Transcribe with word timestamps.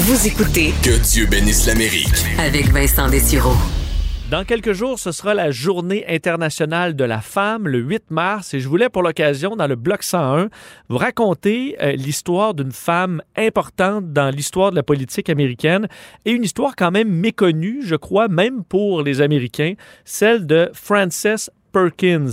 Vous 0.00 0.28
écoutez 0.28 0.72
Que 0.84 0.96
Dieu 1.02 1.26
bénisse 1.26 1.66
l'Amérique. 1.66 2.24
avec 2.38 2.68
Vincent 2.70 3.10
Dessureau. 3.10 3.54
Dans 4.30 4.44
quelques 4.44 4.72
jours, 4.72 4.96
ce 4.98 5.10
sera 5.10 5.34
la 5.34 5.50
journée 5.50 6.04
internationale 6.08 6.94
de 6.94 7.02
la 7.02 7.20
femme, 7.20 7.66
le 7.66 7.78
8 7.80 8.04
mars, 8.10 8.54
et 8.54 8.60
je 8.60 8.68
voulais 8.68 8.88
pour 8.90 9.02
l'occasion, 9.02 9.56
dans 9.56 9.66
le 9.66 9.74
bloc 9.74 10.04
101, 10.04 10.50
vous 10.88 10.98
raconter 10.98 11.76
euh, 11.82 11.92
l'histoire 11.92 12.54
d'une 12.54 12.70
femme 12.70 13.22
importante 13.36 14.12
dans 14.12 14.30
l'histoire 14.32 14.70
de 14.70 14.76
la 14.76 14.84
politique 14.84 15.28
américaine 15.30 15.88
et 16.24 16.30
une 16.30 16.44
histoire 16.44 16.76
quand 16.76 16.92
même 16.92 17.10
méconnue, 17.10 17.80
je 17.84 17.96
crois, 17.96 18.28
même 18.28 18.62
pour 18.62 19.02
les 19.02 19.20
Américains, 19.20 19.74
celle 20.04 20.46
de 20.46 20.70
Frances 20.74 21.50
Perkins 21.72 22.30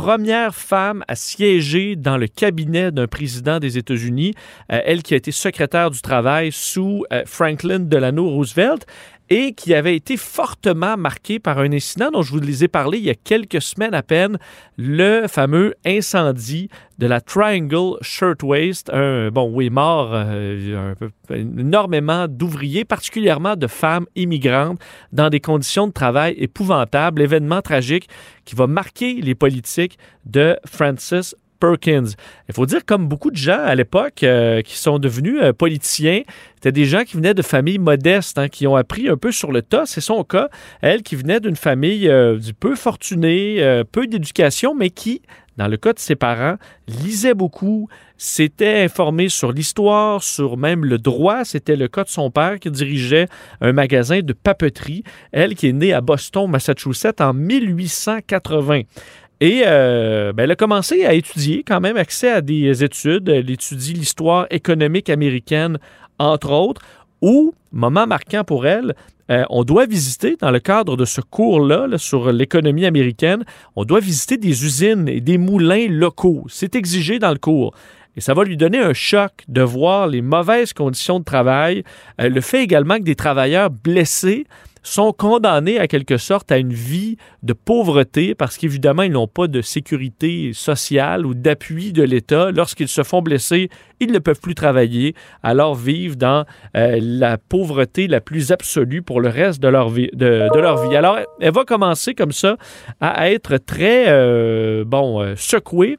première 0.00 0.54
femme 0.54 1.04
à 1.08 1.16
siéger 1.16 1.96
dans 1.96 2.16
le 2.16 2.28
cabinet 2.28 2.92
d'un 2.92 3.08
président 3.08 3.58
des 3.58 3.78
États-Unis, 3.78 4.32
euh, 4.70 4.80
elle 4.84 5.02
qui 5.02 5.14
a 5.14 5.16
été 5.16 5.32
secrétaire 5.32 5.90
du 5.90 6.00
travail 6.00 6.52
sous 6.52 7.04
euh, 7.12 7.24
Franklin 7.26 7.80
Delano 7.80 8.28
Roosevelt 8.28 8.86
et 9.30 9.52
qui 9.52 9.74
avait 9.74 9.96
été 9.96 10.16
fortement 10.16 10.96
marquée 10.96 11.38
par 11.38 11.58
un 11.58 11.72
incident 11.72 12.10
dont 12.10 12.22
je 12.22 12.32
vous 12.32 12.40
les 12.40 12.64
ai 12.64 12.68
parlé 12.68 12.98
il 12.98 13.04
y 13.04 13.10
a 13.10 13.14
quelques 13.14 13.60
semaines 13.60 13.94
à 13.94 14.02
peine, 14.02 14.38
le 14.76 15.26
fameux 15.28 15.74
incendie 15.84 16.68
de 16.98 17.06
la 17.06 17.20
Triangle 17.20 17.96
Shirtwaist, 18.00 18.90
un, 18.92 19.30
bon, 19.30 19.50
oui, 19.52 19.70
mort 19.70 20.10
euh, 20.12 20.94
énormément 21.30 22.26
d'ouvriers, 22.28 22.84
particulièrement 22.84 23.54
de 23.54 23.66
femmes 23.66 24.06
immigrantes, 24.16 24.80
dans 25.12 25.30
des 25.30 25.40
conditions 25.40 25.86
de 25.86 25.92
travail 25.92 26.34
épouvantables, 26.38 27.22
événement 27.22 27.62
tragique 27.62 28.08
qui 28.44 28.56
va 28.56 28.66
marquer 28.66 29.20
les 29.20 29.34
politiques 29.34 29.98
de 30.24 30.56
Francis 30.64 31.36
Perkins. 31.58 32.04
Il 32.48 32.54
faut 32.54 32.66
dire, 32.66 32.84
comme 32.84 33.08
beaucoup 33.08 33.30
de 33.30 33.36
gens 33.36 33.60
à 33.60 33.74
l'époque 33.74 34.22
euh, 34.22 34.62
qui 34.62 34.76
sont 34.76 34.98
devenus 34.98 35.38
euh, 35.40 35.52
politiciens, 35.52 36.22
c'était 36.54 36.72
des 36.72 36.84
gens 36.84 37.04
qui 37.04 37.16
venaient 37.16 37.34
de 37.34 37.42
familles 37.42 37.78
modestes, 37.78 38.38
hein, 38.38 38.48
qui 38.48 38.66
ont 38.66 38.76
appris 38.76 39.08
un 39.08 39.16
peu 39.16 39.32
sur 39.32 39.52
le 39.52 39.62
tas. 39.62 39.84
C'est 39.86 40.00
son 40.00 40.24
cas. 40.24 40.48
Elle 40.80 41.02
qui 41.02 41.16
venait 41.16 41.40
d'une 41.40 41.56
famille 41.56 42.08
euh, 42.08 42.36
du 42.38 42.54
peu 42.54 42.74
fortunée, 42.74 43.84
peu 43.92 44.06
d'éducation, 44.06 44.74
mais 44.74 44.90
qui, 44.90 45.22
dans 45.56 45.68
le 45.68 45.76
cas 45.76 45.92
de 45.92 45.98
ses 45.98 46.14
parents, 46.14 46.56
lisait 46.86 47.34
beaucoup, 47.34 47.88
s'était 48.16 48.82
informé 48.82 49.28
sur 49.28 49.52
l'histoire, 49.52 50.22
sur 50.22 50.56
même 50.56 50.84
le 50.84 50.98
droit. 50.98 51.44
C'était 51.44 51.76
le 51.76 51.88
cas 51.88 52.04
de 52.04 52.08
son 52.08 52.30
père 52.30 52.58
qui 52.60 52.70
dirigeait 52.70 53.26
un 53.60 53.72
magasin 53.72 54.20
de 54.20 54.32
papeterie. 54.32 55.02
Elle 55.32 55.54
qui 55.54 55.68
est 55.68 55.72
née 55.72 55.92
à 55.92 56.00
Boston, 56.00 56.48
Massachusetts, 56.48 57.20
en 57.20 57.34
1880. 57.34 58.82
Et 59.40 59.62
euh, 59.66 60.32
ben, 60.32 60.44
elle 60.44 60.50
a 60.50 60.56
commencé 60.56 61.04
à 61.04 61.14
étudier, 61.14 61.62
quand 61.66 61.80
même, 61.80 61.96
accès 61.96 62.30
à 62.30 62.40
des 62.40 62.82
études. 62.82 63.28
Elle 63.28 63.50
étudie 63.50 63.94
l'histoire 63.94 64.46
économique 64.50 65.10
américaine, 65.10 65.78
entre 66.18 66.50
autres, 66.50 66.82
où, 67.22 67.54
moment 67.72 68.06
marquant 68.06 68.42
pour 68.42 68.66
elle, 68.66 68.94
euh, 69.30 69.44
on 69.50 69.62
doit 69.62 69.86
visiter, 69.86 70.36
dans 70.40 70.50
le 70.50 70.58
cadre 70.58 70.96
de 70.96 71.04
ce 71.04 71.20
cours-là 71.20 71.86
sur 71.98 72.32
l'économie 72.32 72.86
américaine, 72.86 73.44
on 73.76 73.84
doit 73.84 74.00
visiter 74.00 74.38
des 74.38 74.64
usines 74.64 75.08
et 75.08 75.20
des 75.20 75.38
moulins 75.38 75.86
locaux. 75.88 76.46
C'est 76.48 76.74
exigé 76.74 77.18
dans 77.18 77.30
le 77.30 77.38
cours. 77.38 77.74
Et 78.16 78.20
ça 78.20 78.34
va 78.34 78.42
lui 78.42 78.56
donner 78.56 78.78
un 78.78 78.94
choc 78.94 79.44
de 79.46 79.60
voir 79.60 80.08
les 80.08 80.22
mauvaises 80.22 80.72
conditions 80.72 81.20
de 81.20 81.24
travail, 81.24 81.84
euh, 82.20 82.28
le 82.28 82.40
fait 82.40 82.64
également 82.64 82.96
que 82.96 83.02
des 83.02 83.14
travailleurs 83.14 83.70
blessés 83.70 84.46
sont 84.88 85.12
condamnés 85.12 85.78
à 85.78 85.86
quelque 85.86 86.16
sorte 86.16 86.50
à 86.50 86.58
une 86.58 86.72
vie 86.72 87.16
de 87.42 87.52
pauvreté 87.52 88.34
parce 88.34 88.56
qu'évidemment, 88.56 89.02
ils 89.02 89.12
n'ont 89.12 89.28
pas 89.28 89.46
de 89.46 89.60
sécurité 89.60 90.52
sociale 90.52 91.26
ou 91.26 91.34
d'appui 91.34 91.92
de 91.92 92.02
l'État. 92.02 92.50
Lorsqu'ils 92.50 92.88
se 92.88 93.02
font 93.02 93.22
blesser, 93.22 93.68
ils 94.00 94.12
ne 94.12 94.18
peuvent 94.18 94.40
plus 94.40 94.54
travailler, 94.54 95.14
alors 95.42 95.74
vivent 95.74 96.16
dans 96.16 96.44
euh, 96.76 96.98
la 97.00 97.38
pauvreté 97.38 98.06
la 98.06 98.20
plus 98.20 98.52
absolue 98.52 99.02
pour 99.02 99.20
le 99.20 99.28
reste 99.28 99.60
de 99.60 99.68
leur 99.68 99.88
vie. 99.88 100.10
De, 100.12 100.48
leur 100.58 100.88
vie. 100.88 100.96
Alors, 100.96 101.18
elle 101.40 101.52
va 101.52 101.64
commencer 101.64 102.14
comme 102.14 102.32
ça 102.32 102.56
à 103.00 103.30
être 103.30 103.56
très, 103.58 104.06
euh, 104.08 104.84
bon, 104.84 105.20
euh, 105.20 105.34
secouée 105.36 105.98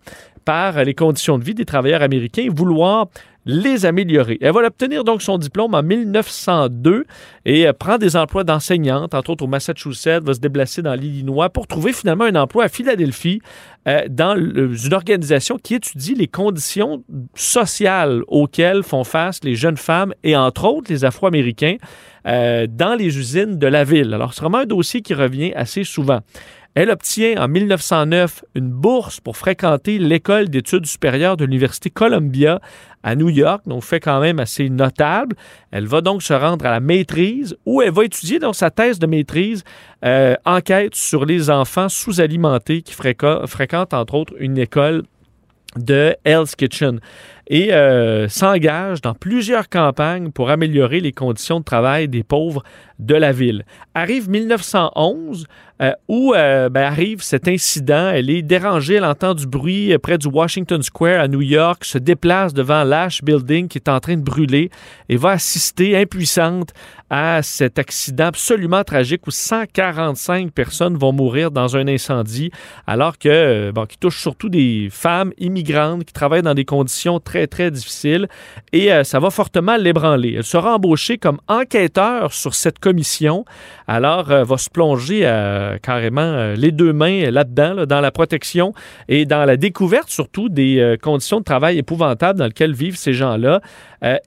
par 0.49 0.83
les 0.83 0.95
conditions 0.95 1.37
de 1.37 1.43
vie 1.43 1.53
des 1.53 1.63
travailleurs 1.63 2.01
américains 2.01 2.41
et 2.41 2.49
vouloir 2.49 3.05
les 3.45 3.85
améliorer. 3.85 4.39
Elle 4.41 4.51
va 4.51 4.61
obtenir 4.61 5.03
donc 5.03 5.21
son 5.21 5.37
diplôme 5.37 5.75
en 5.75 5.83
1902 5.83 7.05
et 7.45 7.67
euh, 7.67 7.73
prend 7.73 7.99
des 7.99 8.15
emplois 8.15 8.43
d'enseignante, 8.43 9.13
entre 9.13 9.29
autres 9.29 9.43
au 9.43 9.47
Massachusetts, 9.47 10.23
va 10.23 10.33
se 10.33 10.39
déplacer 10.39 10.81
dans 10.81 10.95
l'Illinois 10.95 11.51
pour 11.51 11.67
trouver 11.67 11.93
finalement 11.93 12.25
un 12.25 12.35
emploi 12.35 12.63
à 12.63 12.67
Philadelphie 12.67 13.41
euh, 13.87 14.01
dans 14.09 14.35
une 14.35 14.93
organisation 14.93 15.59
qui 15.61 15.75
étudie 15.75 16.15
les 16.15 16.27
conditions 16.27 17.03
sociales 17.35 18.23
auxquelles 18.27 18.81
font 18.81 19.03
face 19.03 19.43
les 19.43 19.53
jeunes 19.53 19.77
femmes 19.77 20.15
et 20.23 20.35
entre 20.35 20.65
autres 20.65 20.91
les 20.91 21.05
Afro-Américains 21.05 21.77
euh, 22.27 22.67
dans 22.67 22.95
les 22.95 23.17
usines 23.17 23.57
de 23.57 23.67
la 23.67 23.83
ville. 23.83 24.13
Alors 24.15 24.33
c'est 24.33 24.41
vraiment 24.41 24.59
un 24.59 24.65
dossier 24.65 25.01
qui 25.01 25.13
revient 25.13 25.53
assez 25.53 25.83
souvent. 25.83 26.19
Elle 26.75 26.91
obtient 26.91 27.41
en 27.41 27.47
1909 27.47 28.45
une 28.55 28.69
bourse 28.69 29.19
pour 29.19 29.37
fréquenter 29.37 29.97
l'école 29.97 30.49
d'études 30.49 30.85
supérieures 30.85 31.35
de 31.35 31.45
l'Université 31.45 31.89
Columbia 31.89 32.61
à 33.01 33.15
New 33.15 33.29
York, 33.29 33.63
donc 33.65 33.83
fait 33.83 33.99
quand 33.99 34.19
même 34.19 34.39
assez 34.39 34.69
notable. 34.69 35.35
Elle 35.71 35.87
va 35.87 36.01
donc 36.01 36.21
se 36.21 36.33
rendre 36.33 36.65
à 36.65 36.71
la 36.71 36.79
maîtrise 36.79 37.57
où 37.65 37.81
elle 37.81 37.91
va 37.91 38.05
étudier 38.05 38.39
dans 38.39 38.53
sa 38.53 38.69
thèse 38.69 38.99
de 38.99 39.07
maîtrise 39.07 39.63
euh, 40.05 40.35
enquête 40.45 40.95
sur 40.95 41.25
les 41.25 41.49
enfants 41.49 41.89
sous-alimentés 41.89 42.81
qui 42.81 42.93
fréquentent 42.93 43.93
entre 43.93 44.13
autres 44.13 44.33
une 44.39 44.57
école 44.57 45.03
de 45.75 46.15
Hell's 46.23 46.55
Kitchen 46.55 46.99
et 47.49 47.73
euh, 47.73 48.27
s'engage 48.29 49.01
dans 49.01 49.15
plusieurs 49.15 49.69
campagnes 49.69 50.31
pour 50.31 50.51
améliorer 50.51 50.99
les 50.99 51.11
conditions 51.11 51.59
de 51.59 51.65
travail 51.65 52.07
des 52.07 52.23
pauvres 52.23 52.63
de 52.99 53.15
la 53.15 53.31
ville. 53.31 53.65
Arrive 53.95 54.29
1911, 54.29 55.47
euh, 55.81 55.93
où 56.07 56.33
euh, 56.33 56.69
ben, 56.69 56.83
arrive 56.83 57.23
cet 57.23 57.47
incident. 57.47 58.11
Elle 58.13 58.29
est 58.29 58.41
dérangée, 58.41 58.95
elle 58.95 59.05
entend 59.05 59.33
du 59.33 59.47
bruit 59.47 59.97
près 59.97 60.17
du 60.17 60.27
Washington 60.27 60.83
Square 60.83 61.21
à 61.21 61.27
New 61.27 61.41
York, 61.41 61.85
se 61.85 61.97
déplace 61.97 62.53
devant 62.53 62.83
l'Ash 62.83 63.23
Building 63.23 63.67
qui 63.67 63.77
est 63.77 63.89
en 63.89 63.99
train 63.99 64.17
de 64.17 64.21
brûler 64.21 64.69
et 65.07 65.15
va 65.15 65.31
assister 65.31 65.97
impuissante 65.97 66.73
à 67.09 67.41
cet 67.41 67.79
accident 67.79 68.25
absolument 68.25 68.83
tragique 68.83 69.25
où 69.25 69.31
145 69.31 70.51
personnes 70.51 70.97
vont 70.97 71.11
mourir 71.11 71.49
dans 71.49 71.75
un 71.75 71.87
incendie, 71.87 72.51
alors 72.85 73.17
que, 73.17 73.71
bon, 73.71 73.85
qui 73.85 73.97
touche 73.97 74.21
surtout 74.21 74.49
des 74.49 74.89
femmes 74.91 75.31
immigrantes 75.39 76.03
qui 76.03 76.13
travaillent 76.13 76.43
dans 76.43 76.53
des 76.53 76.65
conditions 76.65 77.19
très, 77.19 77.38
très 77.47 77.71
difficiles. 77.71 78.27
Et 78.73 78.89
ça 79.03 79.19
va 79.19 79.29
fortement 79.29 79.77
l'ébranler. 79.77 80.35
Elle 80.37 80.43
sera 80.43 80.75
embauchée 80.75 81.17
comme 81.17 81.39
enquêteur 81.47 82.33
sur 82.33 82.53
cette 82.53 82.79
commission, 82.79 83.45
alors 83.87 84.25
va 84.25 84.57
se 84.57 84.69
plonger 84.69 85.21
euh, 85.23 85.77
carrément 85.81 86.21
euh, 86.21 86.55
les 86.55 86.71
deux 86.71 86.93
mains 86.93 87.29
là-dedans, 87.31 87.85
dans 87.85 88.01
la 88.01 88.11
protection 88.11 88.73
et 89.07 89.25
dans 89.25 89.45
la 89.45 89.57
découverte 89.57 90.09
surtout 90.09 90.49
des 90.49 90.79
euh, 90.79 90.97
conditions 90.97 91.39
de 91.39 91.43
travail 91.43 91.77
épouvantables 91.77 92.39
dans 92.39 92.45
lesquelles 92.45 92.73
vivent 92.73 92.97
ces 92.97 93.13
gens-là. 93.13 93.61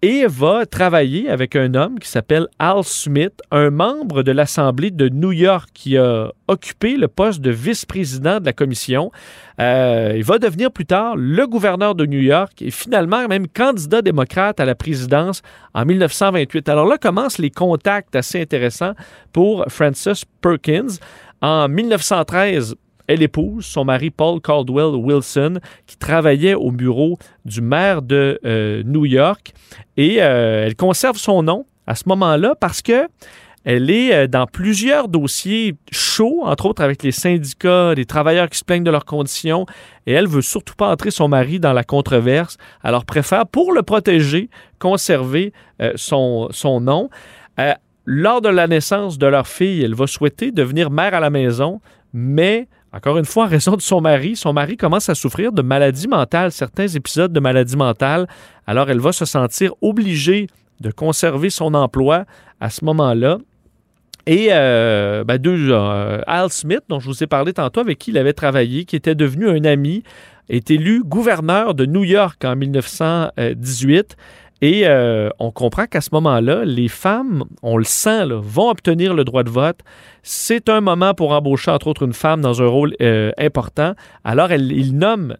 et 0.03 0.27
va 0.27 0.67
travailler 0.67 1.31
avec 1.31 1.57
un 1.57 1.75
homme 1.75 1.99
qui 1.99 2.09
s'appelle 2.09 2.47
Al 2.59 2.85
Smith, 2.85 3.41
un 3.51 3.71
membre 3.71 4.23
de 4.23 4.33
l'Assemblée 4.33 4.91
de 4.91 5.09
New 5.09 5.33
York 5.33 5.71
qui 5.73 5.97
a 5.97 6.31
occupé 6.47 6.97
le 6.97 7.09
poste 7.09 7.41
de 7.41 7.51
vice-président 7.51 8.39
de 8.39 8.45
la 8.45 8.53
commission. 8.53 9.11
Il 10.17 10.25
va 10.25 10.39
devenir 10.39 10.71
plus 10.71 10.87
tard 10.87 11.15
le 11.17 11.47
gouverneur 11.47 11.95
de 11.95 12.07
New 12.07 12.21
York 12.21 12.63
et 12.63 12.71
finalement 12.71 13.29
même 13.29 13.49
candidat 13.49 14.03
démocrate 14.03 14.61
à 14.61 14.65
la 14.65 14.75
présidence 14.75 15.43
en 15.75 15.85
1928. 15.85 16.69
Alors 16.69 16.87
là 16.87 16.99
commencent 16.99 17.39
les 17.39 17.51
contacts 17.51 18.17
assez 18.17 18.41
intéressants 18.41 18.95
pour 19.33 19.65
Francis 19.69 20.25
Perkins. 20.41 20.99
En 21.41 21.69
1913, 21.69 22.77
elle 23.07 23.23
épouse 23.23 23.67
son 23.67 23.85
mari 23.85 24.11
Paul 24.11 24.41
Caldwell 24.41 24.95
Wilson, 24.95 25.59
qui 25.87 25.97
travaillait 25.97 26.55
au 26.55 26.71
bureau 26.71 27.19
du 27.45 27.61
maire 27.61 28.01
de 28.03 28.39
euh, 28.45 28.83
New 28.85 29.05
York. 29.05 29.53
Et 29.97 30.23
euh, 30.23 30.67
elle 30.67 30.77
conserve 30.77 31.17
son 31.17 31.43
nom 31.43 31.67
à 31.87 31.95
ce 31.95 32.05
moment-là 32.07 32.55
parce 32.59 32.81
que 32.81 33.09
elle 33.65 33.91
est 33.91 34.15
euh, 34.15 34.27
dans 34.27 34.47
plusieurs 34.47 35.09
dossiers 35.09 35.77
chauds, 35.91 36.43
entre 36.45 36.67
autres 36.67 36.83
avec 36.83 37.03
les 37.03 37.13
syndicats, 37.13 37.95
les 37.95 38.07
travailleurs 38.07 38.49
qui 38.49 38.59
se 38.59 38.65
plaignent 38.65 38.85
de 38.85 38.91
leurs 38.91 39.05
conditions, 39.05 39.67
et 40.07 40.13
elle 40.13 40.27
veut 40.27 40.43
surtout 40.43 40.75
pas 40.75 40.89
entrer 40.89 41.11
son 41.11 41.29
mari 41.29 41.61
dans 41.61 41.73
la 41.73 41.85
controverse, 41.85 42.57
alors 42.83 43.05
préfère, 43.05 43.47
pour 43.47 43.73
le 43.73 43.83
protéger, 43.83 44.51
conserver 44.79 45.53
son, 45.95 46.49
son, 46.51 46.81
nom. 46.81 47.09
Lors 48.05 48.41
de 48.41 48.49
la 48.49 48.67
naissance 48.67 49.17
de 49.17 49.27
leur 49.27 49.47
fille, 49.47 49.83
elle 49.83 49.95
va 49.95 50.09
souhaiter 50.09 50.51
devenir 50.51 50.91
mère 50.91 51.15
à 51.15 51.21
la 51.21 51.31
maison, 51.31 51.81
mais 52.13 52.67
encore 52.93 53.17
une 53.17 53.25
fois, 53.25 53.45
en 53.45 53.49
raison 53.49 53.77
de 53.77 53.81
son 53.81 54.03
mari, 54.03 54.37
son 54.37 54.53
mari 54.53 54.77
commence 54.77 55.09
à 55.09 55.15
souffrir 55.15 55.53
de 55.53 55.63
maladies 55.63 56.09
mentales, 56.09 56.53
certains 56.53 56.89
épisodes 56.89 57.33
de 57.33 57.41
maladies 57.41 57.77
mentales. 57.77 58.29
Alors, 58.67 58.91
elle 58.91 59.01
va 59.01 59.13
se 59.13 59.25
sentir 59.25 59.73
obligée 59.81 60.47
de 60.81 60.91
conserver 60.91 61.49
son 61.49 61.73
emploi 61.73 62.27
à 62.61 62.69
ce 62.69 62.85
moment-là. 62.85 63.39
Et 64.27 64.49
euh, 64.51 65.25
ben, 65.25 65.39
deux, 65.39 65.71
euh, 65.71 66.21
Al 66.27 66.51
Smith, 66.51 66.83
dont 66.89 67.01
je 67.01 67.07
vous 67.07 67.23
ai 67.25 67.27
parlé 67.27 67.53
tantôt, 67.53 67.81
avec 67.81 67.99
qui 67.99 68.11
il 68.11 68.19
avait 68.19 68.33
travaillé, 68.33 68.85
qui 68.85 68.95
était 68.95 69.15
devenu 69.15 69.49
un 69.49 69.65
ami, 69.65 70.05
est 70.49 70.71
élu 70.71 71.03
gouverneur 71.05 71.75
de 71.75 71.87
New 71.87 72.05
York 72.05 72.45
en 72.45 72.55
1918. 72.55 74.17
Et 74.61 74.83
euh, 74.87 75.29
on 75.41 75.51
comprend 75.51 75.87
qu'à 75.87 76.01
ce 76.01 76.11
moment-là, 76.13 76.65
les 76.65 76.87
femmes, 76.87 77.45
on 77.63 77.77
le 77.77 77.85
sent, 77.85 78.27
vont 78.31 78.71
obtenir 78.71 79.13
le 79.13 79.25
droit 79.25 79.43
de 79.43 79.51
vote. 79.51 79.81
C'est 80.23 80.69
un 80.69 80.81
moment 80.81 81.15
pour 81.15 81.33
embaucher, 81.33 81.73
entre 81.73 81.89
autres, 81.89 82.05
une 82.05 82.13
femme 82.13 82.41
dans 82.41 82.63
un 82.63 82.67
rôle 82.67 82.95
important. 83.39 83.95
Alors, 84.23 84.53
il 84.53 84.97
nomme 84.97 85.37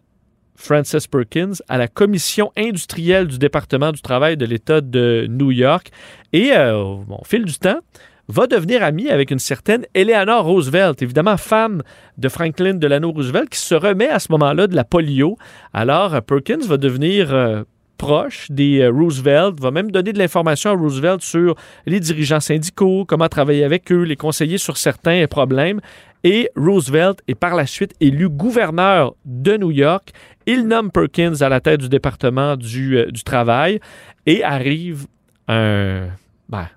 Frances 0.55 1.07
Perkins 1.07 1.53
à 1.69 1.77
la 1.77 1.87
commission 1.87 2.51
industrielle 2.57 3.27
du 3.27 3.37
département 3.37 3.93
du 3.93 4.01
travail 4.01 4.35
de 4.35 4.45
l'État 4.45 4.81
de 4.81 5.25
New 5.29 5.51
York. 5.51 5.89
Et 6.33 6.51
au 6.57 7.05
fil 7.23 7.45
du 7.45 7.57
temps, 7.57 7.79
va 8.27 8.47
devenir 8.47 8.83
amie 8.83 9.09
avec 9.09 9.31
une 9.31 9.39
certaine 9.39 9.85
Eleanor 9.93 10.45
Roosevelt, 10.45 11.01
évidemment 11.01 11.37
femme 11.37 11.81
de 12.17 12.29
Franklin 12.29 12.75
Delano 12.75 13.11
Roosevelt, 13.11 13.49
qui 13.49 13.59
se 13.59 13.75
remet 13.75 14.09
à 14.09 14.19
ce 14.19 14.31
moment-là 14.31 14.67
de 14.67 14.75
la 14.75 14.83
polio. 14.83 15.37
Alors, 15.73 16.21
Perkins 16.21 16.65
va 16.65 16.77
devenir 16.77 17.33
euh, 17.33 17.63
proche 17.97 18.49
des 18.49 18.79
euh, 18.79 18.91
Roosevelt, 18.91 19.59
va 19.59 19.71
même 19.71 19.91
donner 19.91 20.13
de 20.13 20.19
l'information 20.19 20.71
à 20.71 20.73
Roosevelt 20.73 21.21
sur 21.21 21.55
les 21.85 21.99
dirigeants 21.99 22.39
syndicaux, 22.39 23.05
comment 23.05 23.27
travailler 23.27 23.63
avec 23.63 23.91
eux, 23.91 24.03
les 24.03 24.15
conseiller 24.15 24.57
sur 24.57 24.77
certains 24.77 25.25
problèmes. 25.27 25.79
Et 26.23 26.49
Roosevelt 26.55 27.19
est 27.27 27.35
par 27.35 27.55
la 27.55 27.65
suite 27.65 27.93
élu 27.99 28.29
gouverneur 28.29 29.15
de 29.25 29.57
New 29.57 29.71
York. 29.71 30.11
Il 30.45 30.67
nomme 30.67 30.91
Perkins 30.91 31.41
à 31.41 31.49
la 31.49 31.59
tête 31.59 31.81
du 31.81 31.89
département 31.89 32.55
du, 32.55 32.97
euh, 32.97 33.11
du 33.11 33.23
travail 33.23 33.79
et 34.25 34.43
arrive 34.43 35.05
un, 35.49 36.07
ben, 36.47 36.67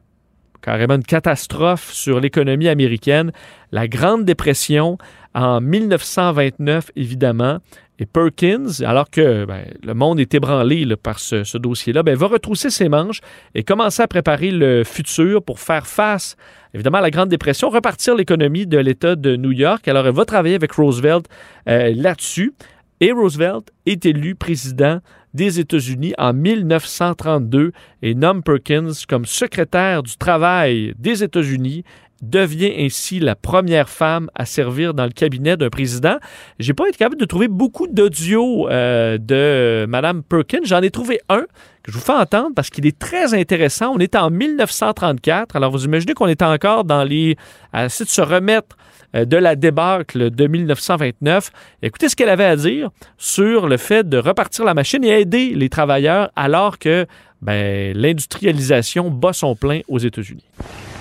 carrément 0.66 0.96
une 0.96 1.04
catastrophe 1.04 1.92
sur 1.92 2.18
l'économie 2.18 2.66
américaine, 2.66 3.30
la 3.70 3.86
Grande 3.86 4.24
Dépression 4.24 4.98
en 5.32 5.60
1929, 5.60 6.90
évidemment. 6.96 7.58
Et 8.00 8.04
Perkins, 8.04 8.82
alors 8.84 9.08
que 9.08 9.44
ben, 9.44 9.64
le 9.84 9.94
monde 9.94 10.18
est 10.18 10.34
ébranlé 10.34 10.84
par 10.96 11.20
ce, 11.20 11.44
ce 11.44 11.56
dossier-là, 11.56 12.02
ben, 12.02 12.16
va 12.16 12.26
retrousser 12.26 12.70
ses 12.70 12.88
manches 12.88 13.20
et 13.54 13.62
commencer 13.62 14.02
à 14.02 14.08
préparer 14.08 14.50
le 14.50 14.82
futur 14.82 15.40
pour 15.40 15.60
faire 15.60 15.86
face, 15.86 16.36
évidemment, 16.74 16.98
à 16.98 17.02
la 17.02 17.10
Grande 17.10 17.28
Dépression, 17.28 17.70
repartir 17.70 18.16
l'économie 18.16 18.66
de 18.66 18.78
l'État 18.78 19.14
de 19.14 19.36
New 19.36 19.52
York. 19.52 19.86
Alors, 19.86 20.04
elle 20.08 20.14
va 20.14 20.24
travailler 20.24 20.56
avec 20.56 20.72
Roosevelt 20.72 21.26
euh, 21.68 21.92
là-dessus. 21.94 22.54
Et 23.00 23.12
Roosevelt 23.12 23.70
est 23.84 24.04
élu 24.04 24.34
président 24.34 24.98
des 25.36 25.60
États-Unis 25.60 26.14
en 26.18 26.32
1932 26.32 27.72
et 28.02 28.14
nomme 28.14 28.42
Perkins 28.42 28.90
comme 29.08 29.26
secrétaire 29.26 30.02
du 30.02 30.16
travail 30.16 30.94
des 30.98 31.22
États-Unis 31.22 31.84
devient 32.22 32.72
ainsi 32.78 33.20
la 33.20 33.34
première 33.34 33.88
femme 33.88 34.30
à 34.34 34.46
servir 34.46 34.94
dans 34.94 35.04
le 35.04 35.10
cabinet 35.10 35.56
d'un 35.56 35.68
président. 35.68 36.16
J'ai 36.58 36.72
pas 36.72 36.88
été 36.88 36.96
capable 36.96 37.20
de 37.20 37.26
trouver 37.26 37.48
beaucoup 37.48 37.86
d'audio 37.86 38.68
euh, 38.68 39.18
de 39.18 39.86
Mme 39.86 40.22
Perkins. 40.22 40.60
J'en 40.64 40.80
ai 40.80 40.90
trouvé 40.90 41.20
un 41.28 41.42
que 41.82 41.92
je 41.92 41.98
vous 41.98 42.04
fais 42.04 42.12
entendre 42.12 42.52
parce 42.56 42.70
qu'il 42.70 42.86
est 42.86 42.98
très 42.98 43.34
intéressant. 43.34 43.92
On 43.94 43.98
est 43.98 44.16
en 44.16 44.30
1934. 44.30 45.56
Alors, 45.56 45.70
vous 45.70 45.84
imaginez 45.84 46.14
qu'on 46.14 46.26
est 46.26 46.42
encore 46.42 46.84
dans 46.84 47.04
les... 47.04 47.36
à 47.72 47.84
essayer 47.84 48.06
de 48.06 48.10
se 48.10 48.22
remettre 48.22 48.76
de 49.14 49.36
la 49.36 49.56
débâcle 49.56 50.30
de 50.30 50.46
1929. 50.46 51.50
Écoutez 51.82 52.08
ce 52.08 52.16
qu'elle 52.16 52.28
avait 52.28 52.44
à 52.44 52.56
dire 52.56 52.90
sur 53.18 53.66
le 53.66 53.76
fait 53.76 54.08
de 54.08 54.18
repartir 54.18 54.64
la 54.64 54.74
machine 54.74 55.04
et 55.04 55.20
aider 55.20 55.54
les 55.54 55.68
travailleurs 55.68 56.30
alors 56.36 56.78
que 56.78 57.06
ben, 57.42 57.92
l'industrialisation 57.96 59.10
bat 59.10 59.32
son 59.32 59.54
plein 59.54 59.80
aux 59.88 59.98
États-Unis. 59.98 60.44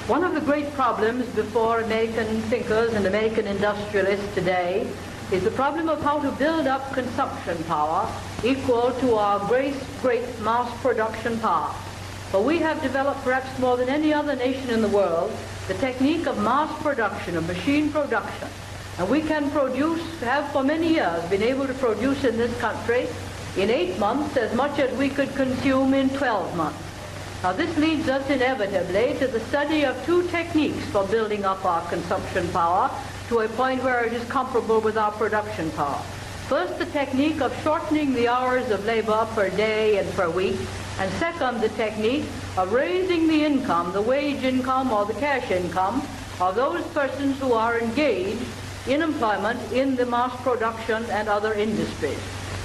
One 0.08 0.24
of 0.24 0.36
the 0.36 0.46
great 0.46 0.72
problems 0.76 1.26
before 1.36 1.80
American 1.80 2.26
thinkers 2.50 2.94
and 2.96 3.08
American 3.08 3.48
industrialists 3.48 4.36
today 4.36 4.86
is 5.32 5.44
the 5.44 5.50
problem 5.50 5.90
of 5.90 6.04
how 6.04 6.20
to 6.20 6.30
build 6.38 6.68
up 6.68 6.94
consumption 6.94 7.58
power 7.68 8.08
equal 8.44 8.92
to 9.02 9.16
our 9.16 9.40
great, 9.48 9.74
great 10.04 10.22
mass 10.44 10.70
production 10.84 11.40
power. 11.40 11.74
But 12.32 12.44
we 12.44 12.60
have 12.60 12.82
developed 12.82 13.24
perhaps 13.24 13.58
more 13.60 13.78
than 13.78 13.90
any 13.90 14.14
other 14.14 14.36
nation 14.36 14.70
in 14.70 14.82
the 14.82 14.88
world 14.88 15.32
the 15.68 15.74
technique 15.76 16.28
of 16.28 16.38
mass 16.38 16.72
production, 16.82 17.38
of 17.38 17.48
machine 17.48 17.92
production. 17.92 18.48
And 18.98 19.10
we 19.10 19.22
can 19.22 19.50
produce, 19.52 20.02
have 20.22 20.52
for 20.52 20.64
many 20.64 20.94
years 20.94 21.24
been 21.30 21.42
able 21.42 21.68
to 21.68 21.74
produce 21.74 22.24
in 22.24 22.38
this 22.38 22.56
country 22.60 23.08
in 23.58 23.70
eight 23.70 23.98
months 23.98 24.38
as 24.38 24.54
much 24.54 24.80
as 24.80 24.96
we 24.98 25.10
could 25.10 25.34
consume 25.36 25.94
in 25.94 26.10
12 26.10 26.56
months. 26.56 26.80
Now 27.42 27.54
this 27.54 27.76
leads 27.78 28.08
us 28.10 28.30
inevitably 28.30 29.18
to 29.20 29.28
the 29.28 29.40
study 29.42 29.84
of 29.86 30.04
two 30.06 30.28
techniques 30.30 30.86
for 30.86 31.06
building 31.06 31.46
up 31.46 31.64
our 31.66 31.88
consumption 31.90 32.48
power 32.50 32.92
to 33.30 33.40
a 33.40 33.50
point 33.50 33.84
where 33.84 34.06
it 34.06 34.14
is 34.14 34.24
comparable 34.30 34.82
with 34.82 34.98
our 34.98 35.12
production 35.12 35.72
power. 35.72 36.02
First, 36.48 36.78
the 36.78 36.86
technique 36.86 37.42
of 37.42 37.52
shortening 37.64 38.14
the 38.14 38.28
hours 38.28 38.70
of 38.70 38.86
labor 38.86 39.28
per 39.34 39.50
day 39.50 39.98
and 39.98 40.08
per 40.14 40.30
week, 40.30 40.60
and 41.00 41.12
second, 41.14 41.60
the 41.60 41.70
technique 41.70 42.26
of 42.56 42.72
raising 42.72 43.28
the 43.28 43.44
income, 43.44 43.92
the 43.94 44.02
wage 44.02 44.44
income 44.44 44.92
or 44.92 45.06
the 45.06 45.16
cash 45.16 45.50
income 45.50 46.04
of 46.40 46.54
those 46.54 46.86
persons 46.94 47.40
who 47.40 47.54
are 47.54 47.80
engaged 47.80 48.46
in 48.88 49.02
employment 49.02 49.60
in 49.72 49.96
the 49.96 50.06
mass 50.06 50.40
production 50.44 51.04
and 51.06 51.28
other 51.28 51.56
industries. 51.56 52.20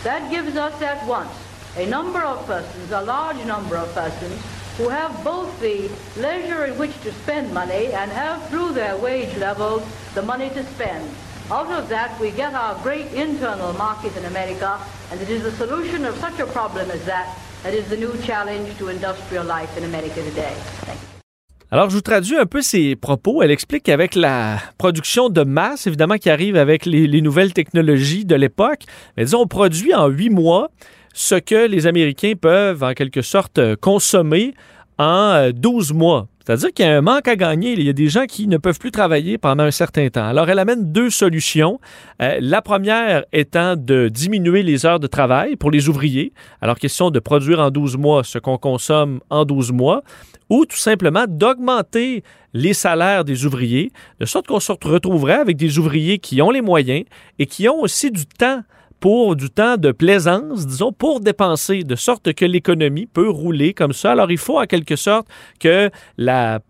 That 0.05 0.31
gives 0.31 0.57
us 0.57 0.83
at 0.83 1.07
once 1.07 1.33
a 1.79 1.87
number 1.87 2.21
of 2.21 2.45
persons, 2.47 2.91
a 2.91 3.01
large 3.01 3.43
number 3.47 3.79
of 3.79 3.91
persons, 3.95 4.43
who 4.77 4.91
have 4.91 5.25
both 5.25 5.59
the 5.61 5.91
leisure 6.21 6.67
in 6.67 6.77
which 6.77 7.01
to 7.01 7.13
spend 7.13 7.55
money 7.55 7.87
and 7.95 8.11
have 8.13 8.47
through 8.51 8.73
their 8.73 8.99
wage 8.99 9.35
levels 9.39 9.83
the 10.13 10.21
money 10.21 10.51
to 10.51 10.63
spend. 10.65 11.11
Out 11.53 11.73
of 11.73 11.89
that, 11.89 12.11
we 12.21 12.31
get 12.31 12.55
our 12.55 12.77
great 12.85 13.13
internal 13.13 13.73
market 13.73 14.17
in 14.17 14.25
America, 14.25 14.79
and 15.11 15.21
it 15.21 15.29
is 15.29 15.43
the 15.43 15.51
solution 15.51 16.05
of 16.05 16.17
such 16.21 16.39
a 16.39 16.47
problem 16.47 16.89
as 16.93 17.05
that 17.07 17.27
that 17.65 17.75
is 17.75 17.89
the 17.89 17.97
new 17.97 18.13
challenge 18.25 18.79
to 18.79 18.89
industrial 18.89 19.45
life 19.45 19.77
in 19.77 19.83
America 19.83 20.23
today. 20.23 20.55
Thank 20.87 21.01
you. 21.01 21.09
Alors, 21.73 21.91
je 21.91 21.97
vous 21.97 22.03
traduis 22.03 22.37
un 22.37 22.47
peu 22.47 22.63
ses 22.63 22.95
propos. 22.95 23.43
Elle 23.43 23.51
explique 23.51 23.83
qu'avec 23.83 24.15
la 24.15 24.59
production 24.79 25.29
de 25.29 25.43
masse, 25.43 25.89
évidemment, 25.89 26.19
qui 26.19 26.31
arrive 26.31 26.57
avec 26.57 26.87
les, 26.87 27.09
les 27.09 27.21
nouvelles 27.21 27.53
technologies 27.53 28.25
de 28.25 28.37
l'époque, 28.37 28.85
mais 29.17 29.25
disons, 29.25 29.41
on 29.41 29.47
produit 29.49 29.93
en 29.93 30.07
huit 30.07 30.31
mois 30.31 30.71
ce 31.15 31.35
que 31.35 31.67
les 31.67 31.89
Américains 31.89 32.35
peuvent, 32.41 32.85
en 32.85 32.93
quelque 32.93 33.23
sorte, 33.23 33.75
consommer 33.81 34.55
en 35.01 35.51
12 35.51 35.95
mois. 35.95 36.29
C'est-à-dire 36.45 36.73
qu'il 36.75 36.85
y 36.85 36.89
a 36.89 36.99
un 36.99 37.01
manque 37.01 37.27
à 37.27 37.37
gagner. 37.37 37.73
Il 37.73 37.83
y 37.83 37.89
a 37.89 37.95
des 37.95 38.09
gens 38.09 38.27
qui 38.27 38.47
ne 38.47 38.59
peuvent 38.59 38.79
plus 38.79 38.91
travailler 38.91 39.39
pendant 39.39 39.65
un 39.65 39.71
certain 39.71 40.09
temps. 40.11 40.27
Alors, 40.27 40.51
elle 40.51 40.59
amène 40.59 40.93
deux 40.93 41.09
solutions. 41.09 41.81
Euh, 42.21 42.37
la 42.41 42.61
première 42.61 43.25
étant 43.33 43.77
de 43.77 44.09
diminuer 44.09 44.63
les 44.63 44.85
heures 44.85 45.01
de 45.01 45.07
travail 45.07 45.57
pour 45.57 45.71
les 45.71 45.89
ouvriers. 45.89 46.35
Alors, 46.61 46.79
question 46.79 47.11
de 47.11 47.19
produire 47.19 47.61
en 47.61 47.71
12 47.71 47.97
mois 47.97 48.25
ce 48.25 48.39
qu'on 48.39 48.59
consomme 48.59 49.21
en 49.31 49.47
12 49.47 49.73
mois. 49.73 50.03
Ou 50.51 50.67
tout 50.67 50.77
simplement 50.77 51.25
d'augmenter 51.27 52.23
les 52.53 52.75
salaires 52.75 53.25
des 53.25 53.47
ouvriers, 53.47 53.93
de 54.19 54.27
sorte 54.27 54.49
qu'on 54.49 54.61
se 54.61 54.73
retrouverait 54.73 55.35
avec 55.35 55.57
des 55.57 55.79
ouvriers 55.79 56.19
qui 56.19 56.43
ont 56.43 56.51
les 56.51 56.61
moyens 56.61 57.05
et 57.39 57.47
qui 57.47 57.69
ont 57.69 57.81
aussi 57.81 58.11
du 58.11 58.27
temps 58.27 58.63
pour 59.01 59.35
du 59.35 59.51
temps 59.51 59.77
de 59.77 59.93
plaisance, 59.93 60.67
disons, 60.67 60.93
pour 60.93 61.21
dépenser, 61.21 61.83
de 61.83 61.97
sorte 61.97 62.33
que 62.35 62.45
l'économie 62.45 63.07
peut 63.07 63.29
rouler 63.29 63.75
comme 63.75 63.95
ça. 63.95 64.13
Alors, 64.13 64.31
il 64.31 64.39
faut 64.39 64.61
en 64.61 64.67
quelque 64.67 64.97
sorte 64.97 65.27
que 65.59 65.91
la, 66.19 66.61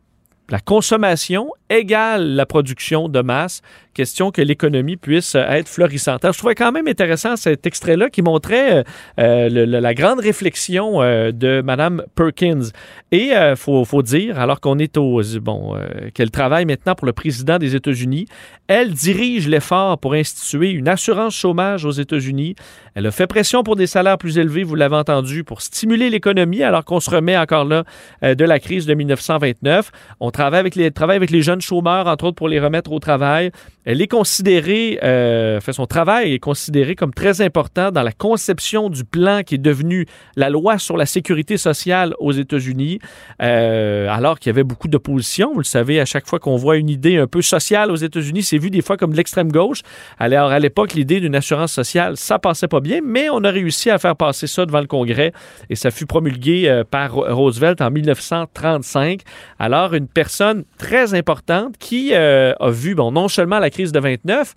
la 0.49 0.61
consommation 0.61 1.51
égale 1.69 2.35
la 2.35 2.47
production 2.47 3.09
de 3.09 3.21
masse 3.21 3.63
question 3.95 4.31
que 4.31 4.43
l'économie 4.43 4.97
puisse 4.97 5.35
euh, 5.35 5.45
être 5.49 5.69
florissante. 5.69 6.23
Je 6.25 6.39
trouvais 6.39 6.55
quand 6.55 6.73
même 6.73 6.89
intéressant 6.89 7.37
cet 7.37 7.67
extrait-là 7.67 8.11
qui 8.11 8.23
montrait 8.23 8.79
euh, 8.79 8.83
euh, 9.19 9.67
la 9.67 9.95
grande 9.95 10.21
réflexion 10.21 11.01
de 11.01 11.61
Mme 11.63 12.05
Perkins. 12.15 12.71
Et 13.13 13.31
il 13.33 13.55
faut, 13.57 13.85
faut, 13.85 14.03
dire, 14.03 14.39
alors 14.39 14.61
qu'on 14.61 14.79
est 14.79 14.97
au... 14.97 15.21
Bon, 15.41 15.75
qu'elle 16.15 16.31
travaille 16.31 16.65
maintenant 16.65 16.95
pour 16.95 17.07
le 17.07 17.13
président 17.13 17.59
des 17.59 17.75
États-Unis, 17.75 18.27
elle 18.69 18.93
dirige 18.93 19.49
l'effort 19.49 19.99
pour 19.99 20.15
instituer 20.15 20.71
une 20.71 20.89
assurance 20.89 21.35
chômage 21.35 21.85
aux 21.85 21.91
États-Unis. 21.91 22.55
Elle 22.95 23.07
a 23.07 23.11
fait 23.11 23.27
pression 23.27 23.63
pour 23.63 23.77
des 23.77 23.87
salaires 23.87 24.19
plus 24.19 24.39
élevés, 24.39 24.63
vous 24.63 24.77
l'avez 24.77 24.97
entendu, 24.97 25.45
pour 25.45 25.61
stimuler 25.63 26.11
l'économie 26.11 26.63
alors 26.63 26.85
qu'on 26.85 27.01
se 27.01 27.11
remet 27.11 27.37
encore 27.37 27.65
là 27.65 27.85
de 28.23 28.45
la 28.45 28.61
crise 28.61 28.87
de 28.87 28.95
1929. 28.95 29.91
On 30.21 30.31
travaille 30.31 30.61
avec 30.61 30.75
les, 30.77 30.91
travaille 30.91 31.17
avec 31.17 31.31
les 31.31 31.43
jeunes 31.43 31.61
chômeurs, 31.61 32.07
entre 32.07 32.27
autres, 32.27 32.37
pour 32.37 32.49
les 32.49 32.61
remettre 32.61 32.93
au 32.93 32.99
travail. 32.99 33.51
Elle 33.87 34.03
est 34.03 34.09
considérée, 34.09 34.99
euh, 35.03 35.59
fait 35.61 35.73
son 35.73 35.87
travail 35.87 36.35
est 36.35 36.39
considéré 36.39 36.95
comme 36.95 37.15
très 37.15 37.41
important 37.41 37.91
dans 37.91 38.03
la 38.03 38.13
conception 38.13 38.91
du 38.91 39.05
plan 39.05 39.43
qui 39.43 39.55
est 39.55 39.59
devenu 39.59 40.07
la 40.37 40.51
loi 40.51 40.79
sur 40.79 40.99
la 40.99 41.07
sécurité 41.07 41.57
sociale 41.57 42.15
aux 42.19 42.33
États-Unis, 42.33 42.99
euh, 43.41 44.07
alors 44.11 44.39
qu'il 44.39 44.51
y 44.51 44.53
avait 44.53 44.65
beaucoup 44.65 44.89
d'opposition. 44.89 45.53
Vous 45.55 45.61
le 45.61 45.65
savez, 45.65 45.99
à 45.99 46.05
chaque 46.05 46.27
fois 46.27 46.39
qu'on 46.39 46.57
voit 46.57 46.77
une 46.77 46.91
idée 46.91 47.17
un 47.17 47.27
peu 47.27 47.41
sociale 47.41 47.91
aux 47.91 47.97
États-Unis, 47.97 48.43
c'est 48.43 48.59
vu 48.59 48.69
des 48.69 48.83
fois 48.83 48.99
comme 48.99 49.13
de 49.13 49.17
l'extrême 49.17 49.51
gauche. 49.51 49.81
Alors 50.19 50.51
à 50.51 50.59
l'époque, 50.59 50.93
l'idée 50.93 51.21
d'une 51.21 51.35
assurance 51.35 51.73
sociale, 51.73 52.19
ça 52.19 52.39
passait 52.39 52.69
pas 52.69 52.81
bien, 52.81 53.01
mais 53.03 53.31
on 53.31 53.43
a 53.45 53.51
réussi 53.51 53.89
à 53.89 53.99
faire 53.99 54.15
passer 54.15 54.47
ça 54.47 54.67
devant 54.67 54.81
le 54.81 54.89
Congrès 54.89 55.33
et 55.71 55.75
ça 55.75 55.91
fut 55.91 56.05
promulgué 56.05 56.69
euh, 56.69 56.85
par 56.85 57.15
Roosevelt 57.15 57.81
en 57.81 57.91
1935. 57.91 59.23
Alors 59.59 59.95
une 59.95 60.07
personne 60.07 60.65
très 60.77 61.15
importante 61.15 61.79
qui 61.79 62.15
a 62.15 62.55
vu, 62.69 62.95
bon, 62.95 63.11
non 63.13 63.29
seulement 63.29 63.59
la 63.59 63.70
crise 63.71 63.93
de 63.93 64.01
29, 64.01 64.55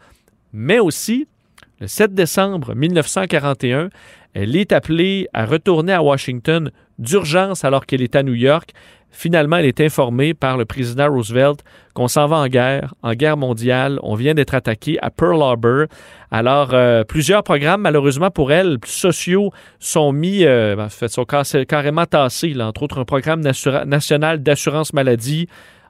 mais 0.53 0.79
aussi 0.79 1.27
le 1.79 1.87
7 1.87 2.13
décembre 2.13 2.75
1941, 2.75 3.89
Elle 4.33 4.55
est 4.55 4.71
appelée 4.71 5.27
à 5.33 5.45
retourner 5.45 5.93
à 5.93 6.01
Washington 6.01 6.71
d'urgence 6.97 7.65
alors 7.65 7.85
qu'elle 7.85 8.01
est 8.01 8.15
à 8.15 8.23
New 8.23 8.33
York. 8.33 8.71
Finalement, 9.11 9.57
elle 9.57 9.65
est 9.67 9.79
informée 9.79 10.33
par 10.33 10.57
le 10.57 10.65
président 10.65 11.07
Roosevelt 11.07 11.63
qu'on 11.93 12.07
s'en 12.07 12.25
va 12.25 12.37
en 12.37 12.47
guerre, 12.47 12.95
en 13.03 13.13
guerre 13.13 13.37
mondiale. 13.37 13.99
On 14.01 14.15
vient 14.15 14.33
d'être 14.33 14.55
attaqué 14.55 14.97
à 15.01 15.11
Pearl 15.11 15.39
Harbor. 15.41 15.85
Alors, 16.31 16.69
euh, 16.73 17.03
plusieurs 17.03 17.43
programmes, 17.43 17.81
malheureusement 17.81 18.31
pour 18.31 18.51
elle, 18.51 18.77
sociaux, 18.85 19.51
sont 19.77 20.13
mis, 20.13 20.45
euh, 20.45 20.75
en 20.77 20.89
fait, 20.89 21.09
sont 21.09 21.25
carrément 21.25 22.05
tassés. 22.07 22.55
Entre 22.59 22.81
autres, 22.81 22.99
un 22.99 23.05
programme 23.05 23.41
national 23.41 24.41
d'assurance 24.41 24.93
maladie. 24.93 25.47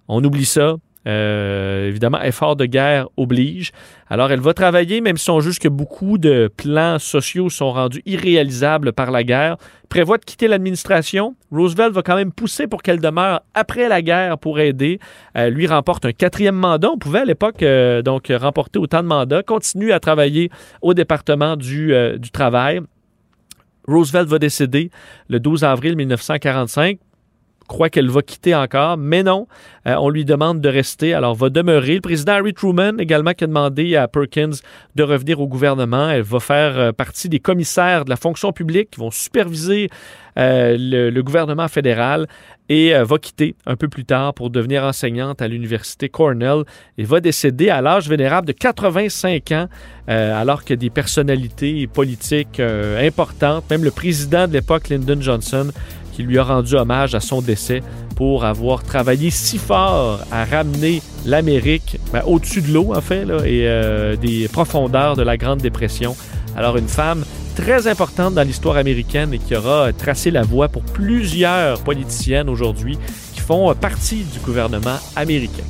On 0.09 0.21
oublie 0.23 0.45
ça. 0.45 0.75
Euh, 1.05 1.87
évidemment, 1.89 2.21
effort 2.21 2.55
de 2.55 2.65
guerre 2.65 3.07
oblige. 3.17 3.71
Alors, 4.09 4.31
elle 4.31 4.39
va 4.39 4.53
travailler, 4.53 5.01
même 5.01 5.17
si 5.17 5.29
on 5.29 5.41
juge 5.41 5.59
que 5.59 5.67
beaucoup 5.67 6.17
de 6.17 6.49
plans 6.55 6.99
sociaux 6.99 7.49
sont 7.49 7.71
rendus 7.71 8.01
irréalisables 8.05 8.93
par 8.93 9.11
la 9.11 9.23
guerre. 9.23 9.57
Prévoit 9.89 10.17
de 10.17 10.25
quitter 10.25 10.47
l'administration. 10.47 11.35
Roosevelt 11.51 11.93
va 11.93 12.01
quand 12.01 12.15
même 12.15 12.31
pousser 12.31 12.67
pour 12.67 12.81
qu'elle 12.81 12.99
demeure 12.99 13.41
après 13.53 13.89
la 13.89 14.01
guerre 14.01 14.37
pour 14.37 14.59
aider. 14.59 14.99
Euh, 15.37 15.49
lui 15.49 15.67
remporte 15.67 16.05
un 16.05 16.13
quatrième 16.13 16.55
mandat. 16.55 16.89
On 16.89 16.97
pouvait 16.97 17.19
à 17.19 17.25
l'époque 17.25 17.61
euh, 17.63 18.01
donc 18.01 18.31
remporter 18.33 18.79
autant 18.79 19.03
de 19.03 19.07
mandats. 19.07 19.43
Continue 19.43 19.91
à 19.91 19.99
travailler 19.99 20.49
au 20.81 20.93
département 20.93 21.57
du, 21.57 21.93
du 22.17 22.31
travail. 22.31 22.79
Roosevelt 23.87 24.29
va 24.29 24.39
décéder 24.39 24.89
le 25.27 25.39
12 25.41 25.65
avril 25.65 25.97
1945 25.97 26.97
croit 27.73 27.89
qu'elle 27.89 28.09
va 28.09 28.21
quitter 28.21 28.53
encore, 28.53 28.97
mais 28.97 29.23
non, 29.23 29.47
euh, 29.87 29.95
on 29.99 30.09
lui 30.09 30.25
demande 30.25 30.61
de 30.61 30.69
rester, 30.69 31.15
alors 31.15 31.33
va 31.33 31.49
demeurer. 31.49 31.95
Le 31.95 32.01
président 32.01 32.33
Harry 32.33 32.53
Truman 32.53 32.99
également 32.99 33.33
qui 33.33 33.43
a 33.43 33.47
demandé 33.47 33.95
à 33.95 34.07
Perkins 34.07 34.51
de 34.93 35.03
revenir 35.03 35.41
au 35.41 35.47
gouvernement. 35.47 36.07
Elle 36.11 36.21
va 36.21 36.39
faire 36.39 36.77
euh, 36.77 36.91
partie 36.91 37.29
des 37.29 37.39
commissaires 37.39 38.05
de 38.05 38.11
la 38.11 38.15
fonction 38.15 38.51
publique 38.51 38.91
qui 38.91 38.99
vont 38.99 39.09
superviser 39.09 39.89
euh, 40.37 40.77
le, 40.79 41.21
gouvernement 41.21 41.67
fédéral 41.67 42.27
et 42.69 42.93
va 42.93 43.17
quitter 43.17 43.55
un 43.65 43.75
peu 43.75 43.87
plus 43.87 44.05
tard 44.05 44.33
pour 44.33 44.49
devenir 44.49 44.83
enseignante 44.83 45.41
à 45.41 45.47
l'université 45.47 46.09
Cornell 46.09 46.63
et 46.97 47.03
va 47.03 47.19
décéder 47.19 47.69
à 47.69 47.81
l'âge 47.81 48.07
vénérable 48.07 48.47
de 48.47 48.53
85 48.53 49.51
ans 49.51 49.67
alors 50.07 50.63
que 50.63 50.73
des 50.73 50.89
personnalités 50.89 51.87
politiques 51.87 52.59
importantes, 52.59 53.69
même 53.69 53.83
le 53.83 53.91
président 53.91 54.47
de 54.47 54.53
l'époque 54.53 54.89
Lyndon 54.89 55.19
Johnson, 55.19 55.71
qui 56.13 56.23
lui 56.23 56.37
a 56.37 56.43
rendu 56.43 56.75
hommage 56.75 57.15
à 57.15 57.19
son 57.19 57.41
décès 57.41 57.81
pour 58.15 58.45
avoir 58.45 58.83
travaillé 58.83 59.29
si 59.31 59.57
fort 59.57 60.19
à 60.31 60.45
ramener 60.45 61.01
l'Amérique 61.25 61.99
ben, 62.11 62.21
au-dessus 62.25 62.61
de 62.61 62.71
l'eau, 62.71 62.93
en 62.95 63.01
fait, 63.01 63.23
et 63.45 63.67
euh, 63.67 64.15
des 64.15 64.47
profondeurs 64.47 65.15
de 65.15 65.23
la 65.23 65.37
Grande 65.37 65.59
Dépression. 65.59 66.15
Alors, 66.55 66.77
une 66.77 66.87
femme 66.87 67.25
très 67.55 67.87
importante 67.87 68.35
dans 68.35 68.43
l'histoire 68.43 68.77
américaine 68.77 69.33
et 69.33 69.39
qui 69.39 69.55
aura 69.55 69.91
tracé 69.93 70.31
la 70.31 70.43
voie 70.43 70.69
pour 70.69 70.83
plusieurs 70.83 71.79
politiciennes 71.83 72.49
aujourd'hui 72.49 72.97
qui 73.33 73.41
font 73.41 73.73
partie 73.75 74.23
du 74.23 74.39
gouvernement 74.39 74.97
américain. 75.15 75.63